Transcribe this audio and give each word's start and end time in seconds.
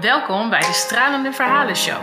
Welkom 0.00 0.50
bij 0.50 0.60
de 0.60 0.72
Stralende 0.72 1.32
Verhalen 1.32 1.76
Show. 1.76 2.02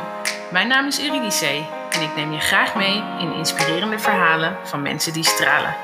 Mijn 0.51 0.67
naam 0.67 0.87
is 0.87 1.01
Eurydice 1.01 1.65
en 1.89 2.01
ik 2.01 2.15
neem 2.15 2.31
je 2.31 2.39
graag 2.39 2.75
mee 2.75 3.03
in 3.19 3.33
inspirerende 3.33 3.99
verhalen 3.99 4.57
van 4.63 4.81
mensen 4.81 5.13
die 5.13 5.23
stralen. 5.23 5.75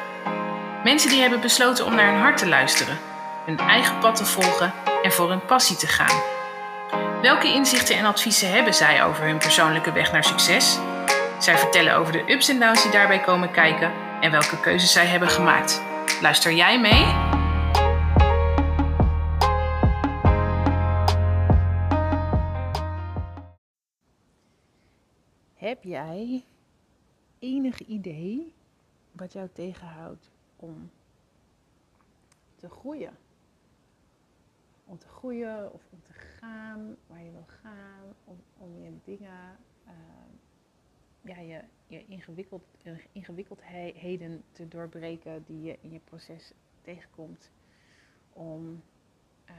Mensen 0.83 1.09
die 1.09 1.21
hebben 1.21 1.41
besloten 1.41 1.85
om 1.85 1.95
naar 1.95 2.11
hun 2.11 2.21
hart 2.21 2.37
te 2.37 2.47
luisteren, 2.47 2.97
hun 3.45 3.59
eigen 3.59 3.99
pad 3.99 4.15
te 4.15 4.25
volgen 4.25 4.73
en 5.03 5.11
voor 5.11 5.29
hun 5.29 5.45
passie 5.45 5.75
te 5.75 5.87
gaan. 5.87 6.21
Welke 7.21 7.53
inzichten 7.53 7.97
en 7.97 8.05
adviezen 8.05 8.51
hebben 8.51 8.73
zij 8.73 9.03
over 9.03 9.23
hun 9.25 9.37
persoonlijke 9.37 9.91
weg 9.91 10.11
naar 10.11 10.23
succes? 10.23 10.79
Zij 11.39 11.57
vertellen 11.57 11.95
over 11.95 12.13
de 12.13 12.31
ups 12.33 12.49
en 12.49 12.59
downs 12.59 12.83
die 12.83 12.91
daarbij 12.91 13.19
komen 13.19 13.51
kijken 13.51 13.91
en 14.21 14.31
welke 14.31 14.59
keuzes 14.59 14.91
zij 14.91 15.05
hebben 15.05 15.29
gemaakt. 15.29 15.81
Luister 16.21 16.51
jij 16.51 16.79
mee? 16.79 17.39
Heb 25.61 25.83
jij 25.83 26.45
enig 27.39 27.79
idee 27.79 28.53
wat 29.11 29.33
jou 29.33 29.49
tegenhoudt 29.53 30.31
om 30.55 30.91
te 32.55 32.69
groeien? 32.69 33.17
Om 34.85 34.97
te 34.97 35.07
groeien 35.07 35.73
of 35.73 35.81
om 35.89 36.01
te 36.03 36.13
gaan 36.13 36.97
waar 37.07 37.23
je 37.23 37.31
wil 37.31 37.45
gaan, 37.47 38.15
om, 38.23 38.41
om 38.57 38.83
je 38.83 38.91
dingen, 39.03 39.57
uh, 39.85 39.93
ja, 41.21 41.39
je, 41.39 41.63
je 41.87 42.05
ingewikkeld, 42.05 42.63
ingewikkeldheden 43.11 44.43
te 44.51 44.67
doorbreken 44.67 45.43
die 45.43 45.61
je 45.61 45.77
in 45.81 45.91
je 45.91 45.99
proces 45.99 46.53
tegenkomt. 46.81 47.51
Om 48.33 48.83
uh, 49.49 49.55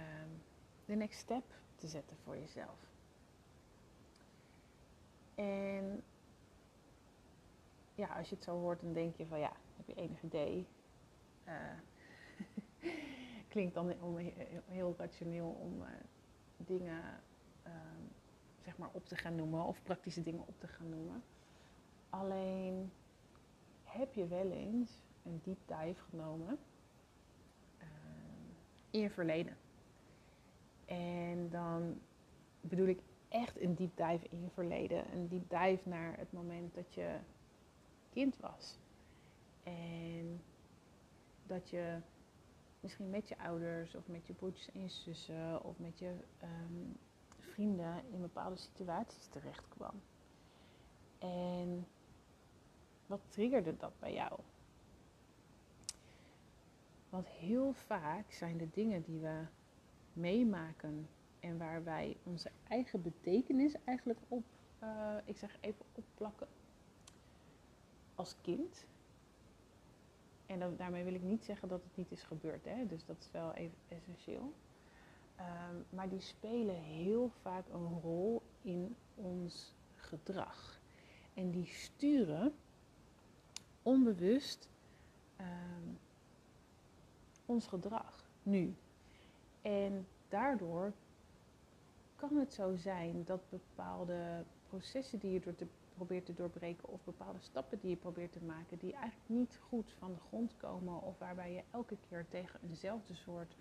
de 0.84 0.94
next 0.94 1.18
step 1.18 1.44
te 1.74 1.86
zetten 1.86 2.16
voor 2.24 2.36
jezelf. 2.36 2.91
En 5.34 6.02
ja, 7.94 8.06
als 8.06 8.28
je 8.28 8.34
het 8.34 8.44
zo 8.44 8.58
hoort, 8.58 8.80
dan 8.80 8.92
denk 8.92 9.16
je 9.16 9.26
van 9.26 9.38
ja, 9.38 9.52
heb 9.76 9.86
je 9.86 9.94
enig 9.94 10.22
idee? 10.22 10.66
Uh, 11.48 11.54
klinkt 13.48 13.74
dan 13.74 13.94
heel 14.66 14.94
rationeel 14.98 15.56
om 15.60 15.80
uh, 15.80 15.88
dingen 16.56 17.02
uh, 17.66 17.72
zeg 18.64 18.78
maar 18.78 18.90
op 18.92 19.06
te 19.06 19.16
gaan 19.16 19.34
noemen 19.34 19.64
of 19.64 19.82
praktische 19.82 20.22
dingen 20.22 20.46
op 20.46 20.60
te 20.60 20.66
gaan 20.66 20.88
noemen. 20.88 21.22
Alleen 22.10 22.92
heb 23.84 24.14
je 24.14 24.26
wel 24.26 24.50
eens 24.50 25.02
een 25.22 25.40
deep 25.42 25.60
dive 25.66 26.02
genomen 26.10 26.58
in 28.92 29.00
je 29.00 29.10
verleden. 29.10 29.56
En 30.84 31.48
dan 31.50 32.00
bedoel 32.60 32.86
ik 32.86 33.00
echt 33.32 33.60
een 33.60 33.74
deep 33.74 33.96
dive 33.96 34.26
in 34.28 34.42
je 34.42 34.50
verleden. 34.50 35.12
Een 35.12 35.28
deep 35.28 35.50
dive 35.50 35.88
naar 35.88 36.18
het 36.18 36.32
moment 36.32 36.74
dat 36.74 36.94
je 36.94 37.16
kind 38.10 38.36
was. 38.36 38.78
En 39.62 40.42
dat 41.46 41.70
je 41.70 41.98
misschien 42.80 43.10
met 43.10 43.28
je 43.28 43.38
ouders 43.38 43.94
of 43.94 44.08
met 44.08 44.26
je 44.26 44.32
broertjes 44.32 44.70
en 44.70 44.80
je 44.80 44.88
zussen 44.88 45.64
of 45.64 45.78
met 45.78 45.98
je 45.98 46.14
um, 46.42 46.96
vrienden 47.38 48.02
in 48.10 48.20
bepaalde 48.20 48.56
situaties 48.56 49.26
terecht 49.26 49.68
kwam. 49.68 50.02
En 51.18 51.86
wat 53.06 53.20
triggerde 53.28 53.76
dat 53.76 53.98
bij 53.98 54.12
jou? 54.12 54.40
Want 57.08 57.28
heel 57.28 57.72
vaak 57.72 58.32
zijn 58.32 58.56
de 58.56 58.70
dingen 58.70 59.02
die 59.02 59.18
we 59.18 59.44
meemaken 60.12 61.08
en 61.42 61.58
waar 61.58 61.84
wij 61.84 62.16
onze 62.22 62.50
eigen 62.68 63.02
betekenis 63.02 63.74
eigenlijk 63.84 64.20
op, 64.28 64.44
uh, 64.82 65.16
ik 65.24 65.36
zeg 65.36 65.56
even 65.60 65.84
opplakken, 65.92 66.48
als 68.14 68.36
kind. 68.40 68.86
En 70.46 70.76
daarmee 70.76 71.04
wil 71.04 71.14
ik 71.14 71.22
niet 71.22 71.44
zeggen 71.44 71.68
dat 71.68 71.82
het 71.82 71.96
niet 71.96 72.10
is 72.10 72.22
gebeurd, 72.22 72.64
hè? 72.64 72.86
dus 72.86 73.04
dat 73.04 73.16
is 73.18 73.30
wel 73.30 73.52
even 73.52 73.78
essentieel. 73.88 74.52
Um, 75.38 75.84
maar 75.90 76.08
die 76.08 76.20
spelen 76.20 76.82
heel 76.82 77.30
vaak 77.40 77.68
een 77.68 78.00
rol 78.00 78.42
in 78.62 78.96
ons 79.14 79.74
gedrag. 79.94 80.80
En 81.34 81.50
die 81.50 81.66
sturen 81.66 82.54
onbewust 83.82 84.68
um, 85.40 85.98
ons 87.46 87.66
gedrag 87.66 88.24
nu. 88.42 88.74
En 89.62 90.06
daardoor 90.28 90.92
kan 92.28 92.36
het 92.36 92.54
zo 92.54 92.76
zijn 92.76 93.24
dat 93.24 93.40
bepaalde 93.48 94.44
processen 94.68 95.18
die 95.18 95.32
je 95.32 95.54
probeert 95.94 96.26
te 96.26 96.34
doorbreken 96.34 96.88
of 96.88 97.04
bepaalde 97.04 97.40
stappen 97.40 97.78
die 97.80 97.90
je 97.90 97.96
probeert 97.96 98.32
te 98.32 98.42
maken, 98.44 98.78
die 98.78 98.92
eigenlijk 98.92 99.28
niet 99.28 99.58
goed 99.68 99.94
van 99.98 100.12
de 100.12 100.20
grond 100.20 100.56
komen 100.56 101.02
of 101.02 101.18
waarbij 101.18 101.52
je 101.52 101.62
elke 101.70 101.96
keer 102.08 102.26
tegen 102.28 102.60
eenzelfde 102.62 103.14
soort 103.14 103.56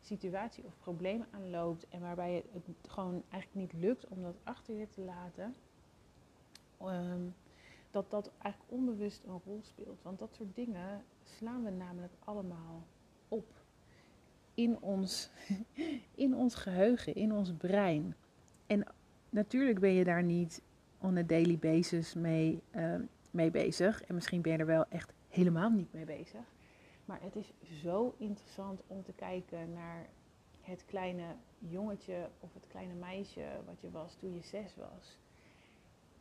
situatie 0.00 0.64
of 0.64 0.78
probleem 0.78 1.24
aanloopt 1.30 1.88
en 1.88 2.00
waarbij 2.00 2.44
het 2.52 2.64
gewoon 2.88 3.22
eigenlijk 3.28 3.72
niet 3.72 3.82
lukt 3.82 4.08
om 4.08 4.22
dat 4.22 4.36
achter 4.42 4.74
je 4.74 4.88
te 4.88 5.00
laten, 5.00 5.54
um, 6.82 7.34
dat 7.90 8.10
dat 8.10 8.30
eigenlijk 8.38 8.72
onbewust 8.72 9.24
een 9.24 9.40
rol 9.44 9.60
speelt. 9.62 10.02
Want 10.02 10.18
dat 10.18 10.34
soort 10.34 10.54
dingen 10.54 11.04
slaan 11.24 11.64
we 11.64 11.70
namelijk 11.70 12.12
allemaal 12.24 12.82
op 13.28 13.60
in 14.62 14.80
ons, 14.80 15.30
in 16.14 16.36
ons 16.36 16.54
geheugen, 16.54 17.14
in 17.14 17.32
ons 17.32 17.52
brein. 17.52 18.14
En 18.66 18.86
natuurlijk 19.30 19.80
ben 19.80 19.92
je 19.92 20.04
daar 20.04 20.22
niet 20.22 20.62
on 20.98 21.16
a 21.16 21.22
daily 21.22 21.58
basis 21.58 22.14
mee, 22.14 22.62
uh, 22.76 22.94
mee 23.30 23.50
bezig. 23.50 24.02
En 24.02 24.14
misschien 24.14 24.42
ben 24.42 24.52
je 24.52 24.58
er 24.58 24.66
wel 24.66 24.84
echt 24.88 25.12
helemaal 25.28 25.70
niet 25.70 25.92
mee 25.92 26.04
bezig. 26.04 26.40
Maar 27.04 27.18
het 27.22 27.36
is 27.36 27.52
zo 27.82 28.14
interessant 28.18 28.80
om 28.86 29.02
te 29.02 29.12
kijken 29.12 29.72
naar 29.72 30.06
het 30.60 30.84
kleine 30.86 31.24
jongetje 31.58 32.28
of 32.40 32.54
het 32.54 32.66
kleine 32.68 32.94
meisje 32.94 33.44
wat 33.66 33.80
je 33.80 33.90
was 33.90 34.14
toen 34.14 34.34
je 34.34 34.42
zes 34.42 34.76
was. 34.76 35.18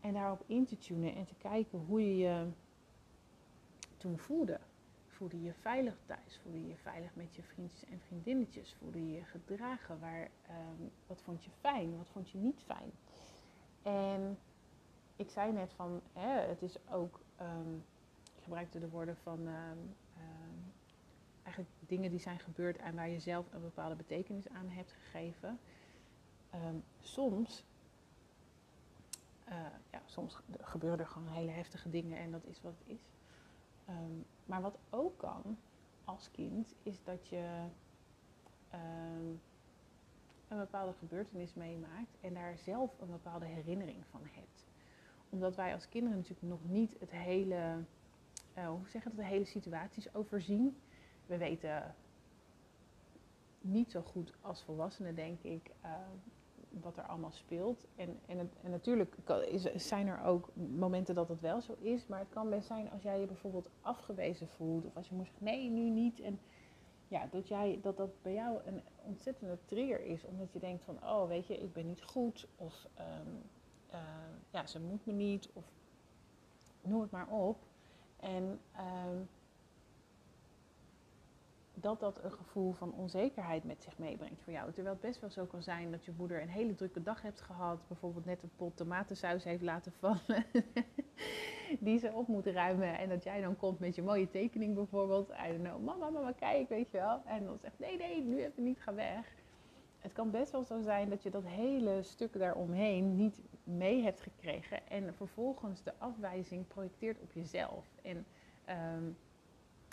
En 0.02 0.14
daarop 0.14 0.44
in 0.46 0.66
te 0.66 0.78
tunen 0.78 1.16
en 1.16 1.26
te 1.26 1.36
kijken 1.38 1.80
hoe 1.80 2.02
je 2.02 2.18
je 2.18 2.46
toen 3.98 4.18
voelde. 4.18 4.60
Voelde 5.20 5.38
je 5.38 5.44
je 5.44 5.54
veilig 5.54 5.98
thuis? 6.06 6.40
Voelde 6.42 6.62
je 6.62 6.68
je 6.68 6.78
veilig 6.78 7.16
met 7.16 7.36
je 7.36 7.44
vriendjes 7.44 7.86
en 7.86 8.00
vriendinnetjes? 8.00 8.74
Voelde 8.74 9.06
je 9.06 9.12
je 9.12 9.24
gedragen? 9.24 10.00
Waar, 10.00 10.22
um, 10.22 10.92
wat 11.08 11.22
vond 11.22 11.44
je 11.44 11.52
fijn? 11.60 11.98
Wat 11.98 12.10
vond 12.10 12.30
je 12.30 12.38
niet 12.38 12.64
fijn? 12.66 12.92
En 13.82 14.40
ik 15.16 15.30
zei 15.30 15.52
net 15.52 15.74
van, 15.74 16.02
hè, 16.14 16.48
het 16.48 16.62
is 16.62 16.78
ook, 16.90 17.20
um, 17.42 17.84
ik 18.38 18.44
gebruikte 18.44 18.80
de 18.80 18.90
woorden 18.90 19.18
van 19.18 19.48
um, 19.48 19.96
eigenlijk 21.44 21.76
dingen 21.80 22.10
die 22.10 22.20
zijn 22.20 22.40
gebeurd 22.40 22.78
en 22.78 22.96
waar 22.96 23.10
je 23.10 23.20
zelf 23.20 23.54
een 23.54 23.62
bepaalde 23.62 23.96
betekenis 23.96 24.50
aan 24.50 24.70
hebt 24.70 24.92
gegeven. 24.92 25.60
soms 27.00 27.66
uh, 29.50 29.56
ja, 29.92 30.02
soms 30.06 30.38
gebeuren 30.60 31.00
er 31.00 31.08
gewoon 31.08 31.28
hele 31.28 31.52
heftige 31.52 31.90
dingen 31.90 32.18
en 32.18 32.32
dat 32.32 32.46
is 32.46 32.62
wat 32.62 32.74
het 32.80 32.88
is. 32.88 33.02
Maar 34.50 34.62
wat 34.62 34.78
ook 34.90 35.18
kan 35.18 35.58
als 36.04 36.32
kind, 36.32 36.76
is 36.84 37.04
dat 37.04 37.28
je 37.28 37.66
um, 38.74 39.42
een 40.48 40.58
bepaalde 40.58 40.94
gebeurtenis 40.94 41.54
meemaakt 41.54 42.18
en 42.22 42.34
daar 42.34 42.58
zelf 42.58 43.00
een 43.00 43.12
bepaalde 43.12 43.46
herinnering 43.46 44.06
van 44.10 44.22
hebt. 44.24 44.66
Omdat 45.30 45.56
wij 45.56 45.74
als 45.74 45.90
kinderen 45.90 46.18
natuurlijk 46.18 46.48
nog 46.48 46.64
niet 46.64 46.96
het 47.00 47.12
hele, 47.12 47.84
uh, 48.58 48.68
hoe 48.68 48.90
zeg 48.90 49.04
dat, 49.04 49.16
de 49.16 49.26
hele 49.26 49.46
situaties 49.46 50.14
overzien. 50.14 50.78
We 51.26 51.38
weten 51.38 51.96
niet 53.62 53.92
zo 53.92 54.02
goed 54.02 54.34
als 54.42 54.64
volwassenen, 54.64 55.16
denk 55.16 55.42
ik, 55.42 55.72
uh, 55.84 55.92
wat 56.70 56.98
er 56.98 57.04
allemaal 57.04 57.32
speelt. 57.32 57.88
En, 57.96 58.20
en, 58.26 58.52
en 58.64 58.72
natuurlijk 58.72 59.16
zijn 59.76 60.08
er 60.08 60.24
ook 60.24 60.50
momenten 60.56 61.16
dat 61.16 61.30
het 61.30 61.42
wel 61.42 61.62
zo 61.62 61.76
is. 61.80 62.08
Maar 62.08 62.20
het 62.20 62.30
kan 62.30 62.50
best 62.50 62.68
zijn 62.68 62.92
als 62.92 63.02
jij 63.02 63.20
je 63.20 63.26
bijvoorbeeld 63.26 63.70
afgewezen 63.82 64.48
voelt. 64.48 64.86
Of 64.86 64.96
als 64.96 65.10
je 65.10 65.16
moet 65.16 65.26
zeggen, 65.26 65.46
nee, 65.46 65.70
nu 65.70 65.90
niet. 65.90 66.20
En 66.20 66.40
ja, 67.08 67.28
dat, 67.32 67.48
jij, 67.48 67.80
dat 67.82 67.98
dat 67.98 68.22
bij 68.22 68.34
jou 68.34 68.60
een 68.66 68.82
ontzettende 69.04 69.58
trigger 69.66 70.06
is. 70.06 70.26
Omdat 70.26 70.54
je 70.54 70.60
denkt 70.60 70.84
van, 70.84 71.04
oh 71.04 71.28
weet 71.28 71.48
je, 71.48 71.58
ik 71.58 71.74
ben 71.74 71.86
niet 71.86 72.04
goed. 72.04 72.48
Of 72.56 72.88
um, 73.00 73.42
uh, 73.94 74.00
ja, 74.50 74.66
ze 74.66 74.80
moet 74.80 75.06
me 75.06 75.14
niet. 75.14 75.50
Of 75.54 75.66
noem 76.82 77.02
het 77.02 77.12
maar 77.12 77.28
op. 77.28 77.58
En... 78.20 78.60
Um, 79.08 79.30
dat 81.82 82.00
dat 82.00 82.24
een 82.24 82.32
gevoel 82.32 82.72
van 82.72 82.94
onzekerheid 82.94 83.64
met 83.64 83.84
zich 83.84 83.98
meebrengt 83.98 84.42
voor 84.42 84.54
jou. 84.54 84.72
Terwijl 84.72 84.96
het 84.96 85.04
best 85.04 85.22
wel 85.22 85.30
zo 85.30 85.46
kan 85.46 85.64
zijn 85.64 85.92
dat 85.92 86.06
je 86.06 86.12
moeder 86.18 86.42
een 86.42 86.50
hele 86.50 86.76
drukke 86.76 87.04
dag 87.04 87.22
hebt 87.22 87.42
gehad. 87.42 87.88
Bijvoorbeeld 87.88 88.26
net 88.26 88.44
een 88.44 88.52
pot 88.56 88.78
tomatensaus 88.78 89.44
heeft 89.44 89.62
laten 89.62 89.92
vallen. 89.92 90.46
die 91.80 92.00
ze 92.00 92.12
op 92.14 92.28
moet 92.28 92.46
ruimen. 92.46 92.98
En 92.98 93.10
dat 93.10 93.24
jij 93.24 93.42
dan 93.42 93.58
komt 93.58 93.80
met 93.80 93.96
je 93.96 94.02
mooie 94.02 94.30
tekening 94.30 94.76
bijvoorbeeld. 94.76 95.30
I 95.30 95.48
don't 95.48 95.64
know, 95.64 95.84
mama, 95.84 96.10
mama, 96.10 96.32
kijk, 96.32 96.70
weet 96.70 96.92
je 96.92 96.98
wel. 96.98 97.22
En 97.26 97.46
dan 97.46 97.58
zegt, 97.58 97.80
nee, 97.80 97.98
nee, 97.98 98.24
nu 98.24 98.44
even 98.44 98.64
niet, 98.64 98.82
ga 98.82 98.94
weg. 98.94 99.36
het 100.00 100.14
kan 100.14 100.32
best 100.32 100.52
wel 100.52 100.64
zo 100.64 100.82
zijn 100.82 101.10
dat 101.10 101.24
je 101.24 101.30
dat 101.30 101.46
hele 101.46 102.04
stuk 102.04 102.40
daaromheen 102.40 103.16
niet 103.16 103.42
mee 103.64 104.04
hebt 104.04 104.22
gekregen 104.22 104.88
en 104.88 105.14
vervolgens 105.14 105.84
de 105.84 105.94
afwijzing 105.98 106.68
projecteert 106.68 107.20
op 107.20 107.32
jezelf. 107.32 107.86
En 108.02 108.26
ehm, 108.66 109.04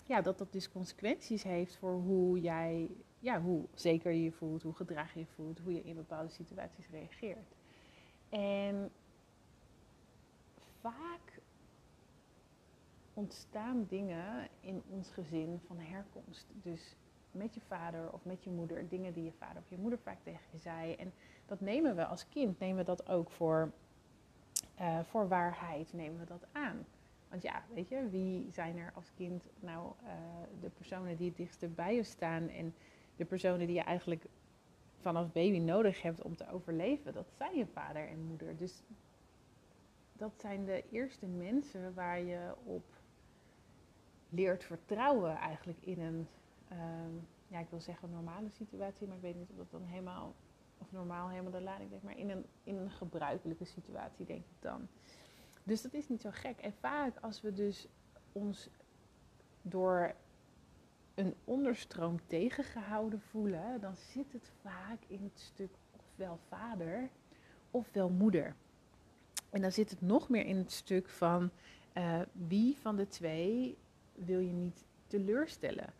ja, 0.07 0.21
dat 0.21 0.37
dat 0.37 0.51
dus 0.51 0.71
consequenties 0.71 1.43
heeft 1.43 1.75
voor 1.77 1.93
hoe 1.93 2.39
jij, 2.39 2.89
ja, 3.19 3.41
hoe 3.41 3.65
zeker 3.73 4.11
je 4.11 4.23
je 4.23 4.31
voelt, 4.31 4.63
hoe 4.63 4.73
gedrag 4.73 5.13
je 5.13 5.25
voelt, 5.25 5.59
hoe 5.59 5.73
je 5.73 5.83
in 5.83 5.95
bepaalde 5.95 6.29
situaties 6.29 6.89
reageert. 6.89 7.55
En 8.29 8.91
vaak 10.79 11.41
ontstaan 13.13 13.85
dingen 13.87 14.47
in 14.59 14.83
ons 14.89 15.09
gezin 15.09 15.59
van 15.65 15.79
herkomst. 15.79 16.47
Dus 16.61 16.95
met 17.31 17.53
je 17.53 17.61
vader 17.61 18.13
of 18.13 18.25
met 18.25 18.43
je 18.43 18.49
moeder, 18.49 18.87
dingen 18.87 19.13
die 19.13 19.23
je 19.23 19.31
vader 19.31 19.61
of 19.61 19.69
je 19.69 19.77
moeder 19.77 19.99
vaak 19.99 20.19
tegen 20.23 20.45
je 20.51 20.57
zei. 20.57 20.93
En 20.93 21.13
dat 21.45 21.59
nemen 21.61 21.95
we 21.95 22.05
als 22.05 22.29
kind, 22.29 22.59
nemen 22.59 22.77
we 22.77 22.83
dat 22.83 23.09
ook 23.09 23.31
voor, 23.31 23.71
uh, 24.79 24.99
voor 24.99 25.27
waarheid, 25.27 25.93
nemen 25.93 26.19
we 26.19 26.25
dat 26.25 26.45
aan. 26.51 26.85
Want 27.29 27.41
ja, 27.41 27.63
weet 27.73 27.89
je, 27.89 28.09
wie 28.09 28.51
zijn 28.51 28.77
er 28.77 28.91
als 28.95 29.11
kind 29.15 29.43
nou 29.59 29.91
uh, 30.03 30.09
de 30.61 30.69
personen 30.69 31.17
die 31.17 31.27
het 31.27 31.37
dichtst 31.37 31.75
bij 31.75 31.95
je 31.95 32.03
staan 32.03 32.49
en 32.49 32.73
de 33.15 33.25
personen 33.25 33.67
die 33.67 33.75
je 33.75 33.81
eigenlijk 33.81 34.25
vanaf 34.99 35.31
baby 35.31 35.59
nodig 35.59 36.01
hebt 36.01 36.21
om 36.21 36.35
te 36.35 36.51
overleven? 36.51 37.13
Dat 37.13 37.31
zijn 37.37 37.57
je 37.57 37.67
vader 37.67 38.07
en 38.07 38.27
moeder. 38.27 38.57
Dus 38.57 38.83
dat 40.13 40.39
zijn 40.39 40.65
de 40.65 40.83
eerste 40.91 41.25
mensen 41.25 41.93
waar 41.93 42.19
je 42.19 42.53
op 42.63 42.83
leert 44.29 44.63
vertrouwen 44.63 45.35
eigenlijk 45.35 45.79
in 45.81 45.99
een, 45.99 46.27
ehm, 46.67 47.11
ja 47.47 47.59
ik 47.59 47.69
wil 47.69 47.79
zeggen 47.79 48.09
normale 48.09 48.49
situatie, 48.49 49.07
maar 49.07 49.15
ik 49.15 49.21
weet 49.21 49.35
niet 49.35 49.49
of 49.49 49.57
dat 49.57 49.71
dan 49.71 49.83
helemaal, 49.83 50.33
of 50.77 50.91
normaal 50.91 51.29
helemaal 51.29 51.51
de 51.51 51.61
lading 51.61 51.89
denk, 51.89 52.03
maar 52.03 52.17
in 52.17 52.29
een, 52.29 52.45
in 52.63 52.75
een 52.75 52.91
gebruikelijke 52.91 53.65
situatie 53.65 54.25
denk 54.25 54.39
ik 54.39 54.61
dan. 54.61 54.87
Dus 55.67 55.81
dat 55.81 55.93
is 55.93 56.07
niet 56.07 56.21
zo 56.21 56.29
gek. 56.31 56.59
En 56.59 56.73
vaak 56.73 57.17
als 57.21 57.41
we 57.41 57.53
dus 57.53 57.87
ons 58.31 58.69
door 59.61 60.15
een 61.15 61.33
onderstroom 61.43 62.19
tegengehouden 62.25 63.21
voelen, 63.21 63.81
dan 63.81 63.95
zit 63.95 64.33
het 64.33 64.51
vaak 64.61 64.99
in 65.07 65.23
het 65.23 65.39
stuk 65.39 65.71
ofwel 65.91 66.39
vader 66.47 67.09
ofwel 67.71 68.09
moeder. 68.09 68.55
En 69.49 69.61
dan 69.61 69.71
zit 69.71 69.89
het 69.89 70.01
nog 70.01 70.29
meer 70.29 70.45
in 70.45 70.57
het 70.57 70.71
stuk 70.71 71.09
van 71.09 71.51
uh, 71.93 72.21
wie 72.47 72.77
van 72.77 72.95
de 72.95 73.07
twee 73.07 73.77
wil 74.13 74.39
je 74.39 74.53
niet 74.53 74.85
teleurstellen. 75.07 75.93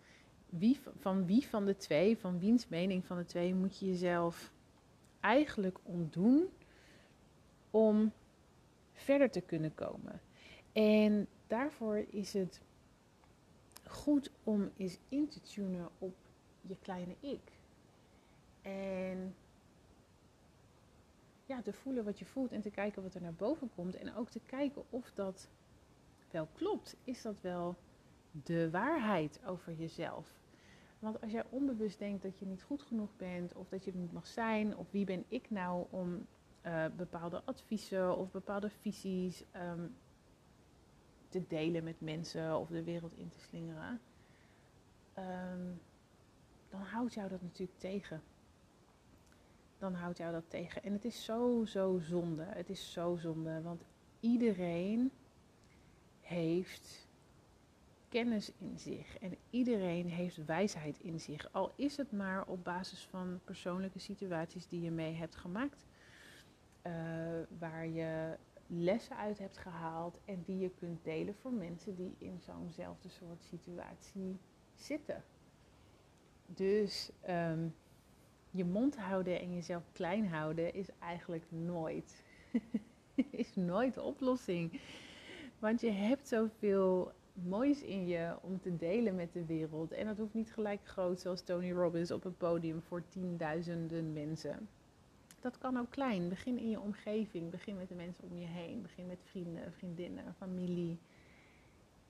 Wie, 0.49 0.79
van 0.97 1.25
wie 1.25 1.47
van 1.47 1.65
de 1.65 1.75
twee, 1.75 2.17
van 2.17 2.39
wiens 2.39 2.67
mening 2.67 3.05
van 3.05 3.17
de 3.17 3.25
twee 3.25 3.55
moet 3.55 3.79
je 3.79 3.85
jezelf 3.85 4.51
eigenlijk 5.19 5.77
ontdoen 5.83 6.49
om 7.71 8.11
verder 8.97 9.29
te 9.29 9.41
kunnen 9.41 9.73
komen. 9.73 10.21
En 10.73 11.27
daarvoor 11.47 12.05
is 12.09 12.33
het 12.33 12.61
goed 13.83 14.31
om 14.43 14.71
eens 14.77 14.97
in 15.09 15.27
te 15.27 15.41
tunen 15.41 15.89
op 15.97 16.15
je 16.61 16.77
kleine 16.81 17.15
ik. 17.19 17.51
En 18.61 19.35
ja, 21.45 21.61
te 21.61 21.73
voelen 21.73 22.03
wat 22.03 22.19
je 22.19 22.25
voelt 22.25 22.51
en 22.51 22.61
te 22.61 22.69
kijken 22.69 23.03
wat 23.03 23.13
er 23.13 23.21
naar 23.21 23.33
boven 23.33 23.69
komt. 23.75 23.95
En 23.95 24.15
ook 24.15 24.29
te 24.29 24.41
kijken 24.45 24.83
of 24.89 25.11
dat 25.13 25.49
wel 26.31 26.47
klopt. 26.53 26.95
Is 27.03 27.21
dat 27.21 27.41
wel 27.41 27.75
de 28.31 28.69
waarheid 28.69 29.39
over 29.45 29.73
jezelf? 29.73 30.39
Want 30.99 31.21
als 31.21 31.31
jij 31.31 31.43
onbewust 31.49 31.99
denkt 31.99 32.23
dat 32.23 32.39
je 32.39 32.45
niet 32.45 32.63
goed 32.63 32.81
genoeg 32.81 33.15
bent, 33.17 33.53
of 33.53 33.69
dat 33.69 33.83
je 33.83 33.91
er 33.91 33.97
niet 33.97 34.13
mag 34.13 34.27
zijn, 34.27 34.77
of 34.77 34.91
wie 34.91 35.05
ben 35.05 35.23
ik 35.27 35.49
nou 35.49 35.85
om 35.89 36.25
uh, 36.67 36.85
bepaalde 36.95 37.41
adviezen 37.45 38.17
of 38.17 38.31
bepaalde 38.31 38.69
visies 38.69 39.43
um, 39.55 39.95
te 41.29 41.43
delen 41.47 41.83
met 41.83 42.01
mensen 42.01 42.57
of 42.57 42.67
de 42.69 42.83
wereld 42.83 43.17
in 43.17 43.29
te 43.29 43.39
slingeren, 43.39 44.01
um, 45.17 45.81
dan 46.69 46.81
houdt 46.81 47.13
jou 47.13 47.29
dat 47.29 47.41
natuurlijk 47.41 47.79
tegen. 47.79 48.21
Dan 49.77 49.93
houdt 49.93 50.17
jou 50.17 50.31
dat 50.31 50.49
tegen. 50.49 50.83
En 50.83 50.93
het 50.93 51.05
is 51.05 51.23
zo, 51.23 51.65
zo 51.65 51.99
zonde. 51.99 52.43
Het 52.43 52.69
is 52.69 52.91
zo 52.91 53.15
zonde, 53.15 53.61
want 53.61 53.83
iedereen 54.19 55.11
heeft 56.21 57.07
kennis 58.09 58.51
in 58.57 58.79
zich 58.79 59.17
en 59.17 59.37
iedereen 59.49 60.09
heeft 60.09 60.45
wijsheid 60.45 60.99
in 60.99 61.19
zich. 61.19 61.51
Al 61.51 61.71
is 61.75 61.97
het 61.97 62.11
maar 62.11 62.45
op 62.47 62.63
basis 62.63 63.07
van 63.09 63.39
persoonlijke 63.43 63.99
situaties 63.99 64.67
die 64.67 64.81
je 64.81 64.91
mee 64.91 65.13
hebt 65.13 65.35
gemaakt 65.35 65.85
uh, 66.83 66.91
waar 67.59 67.87
je 67.87 68.37
lessen 68.67 69.17
uit 69.17 69.39
hebt 69.39 69.57
gehaald 69.57 70.19
en 70.25 70.43
die 70.45 70.57
je 70.57 70.69
kunt 70.69 71.03
delen 71.03 71.35
voor 71.35 71.53
mensen 71.53 71.95
die 71.95 72.15
in 72.17 72.39
zo'nzelfde 72.39 73.09
soort 73.09 73.43
situatie 73.43 74.37
zitten. 74.75 75.23
Dus 76.45 77.11
um, 77.29 77.75
je 78.51 78.65
mond 78.65 78.97
houden 78.97 79.39
en 79.39 79.53
jezelf 79.53 79.83
klein 79.91 80.27
houden 80.27 80.73
is 80.73 80.89
eigenlijk 80.99 81.45
nooit, 81.49 82.23
is 83.29 83.55
nooit 83.55 83.93
de 83.93 84.01
oplossing. 84.01 84.79
Want 85.59 85.81
je 85.81 85.91
hebt 85.91 86.27
zoveel 86.27 87.11
moois 87.33 87.81
in 87.81 88.07
je 88.07 88.35
om 88.41 88.59
te 88.59 88.75
delen 88.75 89.15
met 89.15 89.33
de 89.33 89.45
wereld. 89.45 89.91
En 89.91 90.05
dat 90.05 90.17
hoeft 90.17 90.33
niet 90.33 90.51
gelijk 90.51 90.85
groot 90.87 91.19
zoals 91.19 91.41
Tony 91.41 91.71
Robbins 91.71 92.11
op 92.11 92.25
een 92.25 92.37
podium 92.37 92.81
voor 92.81 93.07
tienduizenden 93.07 94.13
mensen 94.13 94.67
dat 95.51 95.57
kan 95.57 95.77
ook 95.77 95.91
klein. 95.91 96.29
Begin 96.29 96.57
in 96.57 96.69
je 96.69 96.79
omgeving. 96.79 97.49
Begin 97.51 97.77
met 97.77 97.89
de 97.89 97.95
mensen 97.95 98.23
om 98.29 98.37
je 98.37 98.45
heen. 98.45 98.81
Begin 98.81 99.07
met 99.07 99.19
vrienden, 99.23 99.73
vriendinnen, 99.73 100.33
familie. 100.37 100.99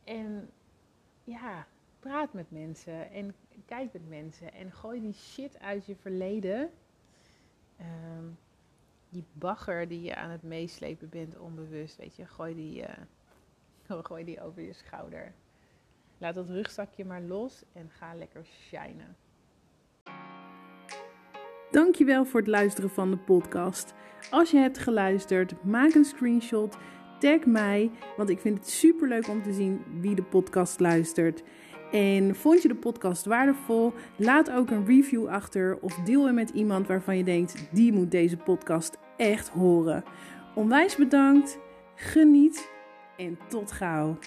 En 0.03 0.49
ja, 1.23 1.67
praat 1.99 2.33
met 2.33 2.51
mensen 2.51 3.11
en 3.11 3.35
kijk 3.65 3.93
met 3.93 4.09
mensen. 4.09 4.53
En 4.53 4.71
gooi 4.71 5.01
die 5.01 5.13
shit 5.13 5.59
uit 5.59 5.85
je 5.85 5.95
verleden. 5.95 6.71
Um, 7.79 8.37
die 9.09 9.25
bagger 9.33 9.87
die 9.87 10.01
je 10.01 10.15
aan 10.15 10.29
het 10.29 10.43
meeslepen 10.43 11.09
bent 11.09 11.37
onbewust, 11.37 11.95
weet 11.97 12.15
je. 12.15 12.25
Gooi 12.25 12.55
die, 12.55 12.81
uh, 12.81 13.99
gooi 14.07 14.23
die 14.25 14.41
over 14.41 14.61
je 14.61 14.73
schouder. 14.73 15.33
Laat 16.17 16.35
dat 16.35 16.49
rugzakje 16.49 17.05
maar 17.05 17.21
los 17.21 17.63
en 17.73 17.89
ga 17.89 18.15
lekker 18.15 18.45
shinen. 18.45 19.15
Dankjewel 21.71 22.25
voor 22.25 22.39
het 22.39 22.49
luisteren 22.49 22.89
van 22.89 23.11
de 23.11 23.17
podcast. 23.17 23.93
Als 24.29 24.51
je 24.51 24.57
hebt 24.57 24.77
geluisterd, 24.77 25.63
maak 25.63 25.93
een 25.93 26.05
screenshot, 26.05 26.77
tag 27.19 27.45
mij, 27.45 27.91
want 28.17 28.29
ik 28.29 28.39
vind 28.39 28.57
het 28.57 28.69
super 28.69 29.07
leuk 29.07 29.27
om 29.27 29.43
te 29.43 29.53
zien 29.53 29.81
wie 30.01 30.15
de 30.15 30.23
podcast 30.23 30.79
luistert. 30.79 31.43
En 31.91 32.35
vond 32.35 32.61
je 32.61 32.67
de 32.67 32.75
podcast 32.75 33.25
waardevol? 33.25 33.93
Laat 34.15 34.51
ook 34.51 34.69
een 34.69 34.85
review 34.85 35.27
achter 35.27 35.77
of 35.81 35.95
deel 35.95 36.25
hem 36.25 36.35
met 36.35 36.49
iemand 36.49 36.87
waarvan 36.87 37.17
je 37.17 37.23
denkt 37.23 37.67
die 37.71 37.93
moet 37.93 38.11
deze 38.11 38.37
podcast 38.37 38.97
echt 39.17 39.47
horen. 39.49 40.03
Onwijs 40.55 40.95
bedankt, 40.95 41.59
geniet 41.95 42.69
en 43.17 43.39
tot 43.47 43.71
gauw. 43.71 44.17